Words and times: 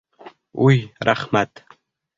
Уй, 0.69 0.81
рәхмәт! 1.11 1.67